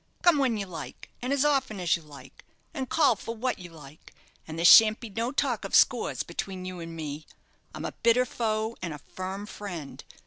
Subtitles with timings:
[0.23, 3.69] Come when you like, and as often as you like, and call for what you
[3.69, 4.15] like;
[4.47, 7.27] and there shan't be no talk of scores between you and me.
[7.75, 10.03] I'm a bitter foe, and a firm friend.